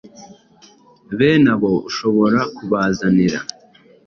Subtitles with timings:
[1.17, 3.39] Bene abo ushobora kubazanira